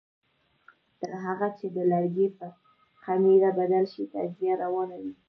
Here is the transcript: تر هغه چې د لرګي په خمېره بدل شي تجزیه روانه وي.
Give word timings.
تر 0.99 1.11
هغه 1.25 1.47
چې 1.57 1.67
د 1.75 1.77
لرګي 1.91 2.27
په 2.37 2.45
خمېره 3.01 3.49
بدل 3.59 3.83
شي 3.93 4.03
تجزیه 4.13 4.53
روانه 4.63 4.95
وي. 5.01 5.13